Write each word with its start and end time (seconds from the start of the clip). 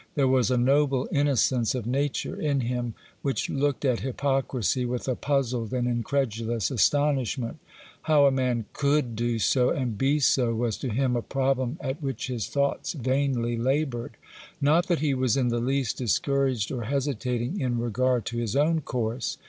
There 0.15 0.27
was 0.27 0.49
a 0.49 0.57
noble 0.57 1.07
innocence 1.11 1.75
of 1.75 1.85
nature 1.85 2.35
in 2.35 2.61
him 2.61 2.95
which 3.21 3.51
looked 3.51 3.85
at 3.85 3.99
hypocrisy 3.99 4.83
with 4.83 5.07
a 5.07 5.13
puzzled 5.15 5.75
and 5.75 5.87
incredulous 5.87 6.71
astonishment. 6.71 7.59
How 8.01 8.25
a 8.25 8.31
man 8.31 8.65
could 8.73 9.15
do 9.15 9.37
so 9.37 9.69
and 9.69 9.99
be 9.99 10.17
so 10.19 10.55
was 10.55 10.77
to 10.77 10.89
him 10.89 11.15
a 11.15 11.21
problem 11.21 11.77
at 11.81 12.01
which 12.01 12.29
his 12.29 12.47
thoughts 12.47 12.93
vainly 12.93 13.55
laboured. 13.55 14.17
Not 14.59 14.87
that 14.87 15.01
he 15.01 15.13
was 15.13 15.37
in 15.37 15.49
the 15.49 15.59
least 15.61 15.99
discouraged 15.99 16.71
or 16.71 16.85
hesitating 16.85 17.59
in 17.59 17.77
regard 17.77 18.25
to 18.25 18.37
his 18.39 18.55
own 18.55 18.81
course. 18.81 19.37